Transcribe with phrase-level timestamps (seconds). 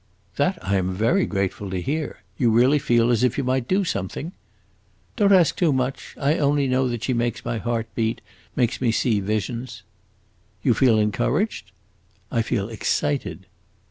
[0.37, 2.23] "That I am very grateful to hear.
[2.35, 4.31] You really feel as if you might do something?"
[5.15, 6.15] "Don't ask too much.
[6.19, 8.19] I only know that she makes my heart beat,
[8.55, 9.83] makes me see visions."
[10.63, 11.71] "You feel encouraged?"
[12.31, 13.45] "I feel excited."